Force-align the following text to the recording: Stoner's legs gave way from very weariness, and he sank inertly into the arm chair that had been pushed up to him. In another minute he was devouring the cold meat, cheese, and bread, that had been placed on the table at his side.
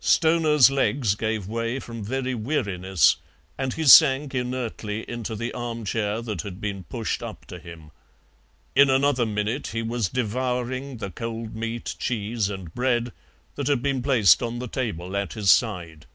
Stoner's 0.00 0.72
legs 0.72 1.14
gave 1.14 1.46
way 1.46 1.78
from 1.78 2.02
very 2.02 2.34
weariness, 2.34 3.18
and 3.56 3.74
he 3.74 3.84
sank 3.84 4.34
inertly 4.34 5.08
into 5.08 5.36
the 5.36 5.52
arm 5.52 5.84
chair 5.84 6.20
that 6.20 6.42
had 6.42 6.60
been 6.60 6.82
pushed 6.82 7.22
up 7.22 7.44
to 7.46 7.60
him. 7.60 7.92
In 8.74 8.90
another 8.90 9.24
minute 9.24 9.68
he 9.68 9.82
was 9.82 10.08
devouring 10.08 10.96
the 10.96 11.12
cold 11.12 11.54
meat, 11.54 11.94
cheese, 12.00 12.50
and 12.50 12.74
bread, 12.74 13.12
that 13.54 13.68
had 13.68 13.82
been 13.82 14.02
placed 14.02 14.42
on 14.42 14.58
the 14.58 14.66
table 14.66 15.16
at 15.16 15.34
his 15.34 15.48
side. 15.52 16.06